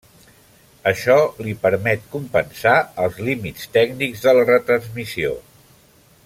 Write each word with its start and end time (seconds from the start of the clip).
Això 0.91 1.17
li 1.47 1.53
permet 1.65 2.07
compensar 2.15 2.73
els 3.05 3.21
límits 3.29 3.69
tècnics 3.77 4.25
de 4.27 4.35
la 4.39 4.49
retransmissió. 4.53 5.37